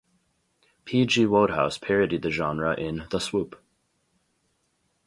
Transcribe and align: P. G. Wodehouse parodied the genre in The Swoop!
P. 0.83 1.05
G. 1.05 1.27
Wodehouse 1.27 1.77
parodied 1.77 2.23
the 2.23 2.31
genre 2.31 2.73
in 2.73 3.05
The 3.11 3.19
Swoop! 3.19 3.61